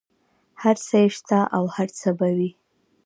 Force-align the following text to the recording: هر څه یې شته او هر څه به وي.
هر 0.61 0.75
څه 0.85 0.95
یې 1.03 1.09
شته 1.17 1.37
او 1.55 1.63
هر 1.75 1.89
څه 1.99 2.09
به 2.17 2.29
وي. 2.37 2.51